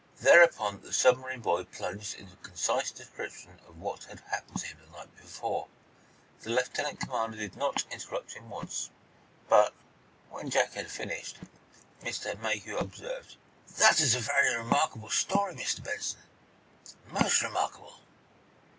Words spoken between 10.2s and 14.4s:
when Jack had finished, Mr. Mayhew observed: "That is a